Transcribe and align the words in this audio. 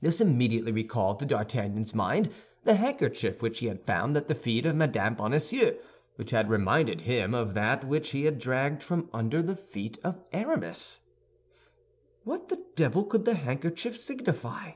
This 0.00 0.20
immediately 0.20 0.70
recalled 0.70 1.18
to 1.18 1.26
D'Artagnan's 1.26 1.92
mind 1.92 2.30
the 2.62 2.76
handkerchief 2.76 3.42
which 3.42 3.58
he 3.58 3.66
had 3.66 3.82
found 3.84 4.16
at 4.16 4.28
the 4.28 4.34
feet 4.36 4.64
of 4.64 4.76
Mme. 4.76 5.14
Bonacieux, 5.16 5.76
which 6.14 6.30
had 6.30 6.48
reminded 6.48 7.00
him 7.00 7.34
of 7.34 7.54
that 7.54 7.82
which 7.84 8.10
he 8.10 8.24
had 8.24 8.38
dragged 8.38 8.84
from 8.84 9.10
under 9.12 9.42
the 9.42 9.56
feet 9.56 9.98
of 10.04 10.22
Aramis. 10.32 11.00
"What 12.22 12.50
the 12.50 12.64
devil 12.76 13.02
could 13.02 13.24
that 13.24 13.34
handkerchief 13.38 13.96
signify?" 13.98 14.74